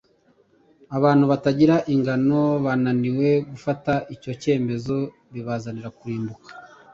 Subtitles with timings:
[0.97, 4.97] Abantu batagira ingano bananiwe gufata icyo cyemezo
[5.33, 6.49] bibazanira kurimbuka